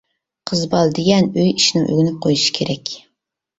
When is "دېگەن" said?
1.01-1.29